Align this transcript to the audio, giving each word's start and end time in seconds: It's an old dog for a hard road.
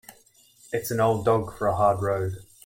It's 0.73 0.89
an 0.89 0.99
old 0.99 1.25
dog 1.25 1.55
for 1.55 1.67
a 1.67 1.75
hard 1.75 2.01
road. 2.01 2.37